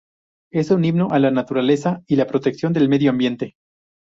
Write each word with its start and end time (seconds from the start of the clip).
Es 0.51 0.71
un 0.71 0.83
himno 0.83 1.09
a 1.11 1.19
la 1.19 1.29
naturaleza 1.29 2.01
y 2.07 2.15
la 2.15 2.25
protección 2.25 2.73
del 2.73 2.89
medio 2.89 3.11
ambiente. 3.11 3.53